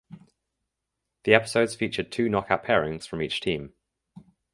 [1.25, 3.73] The episodes featured two knockout pairings from each team.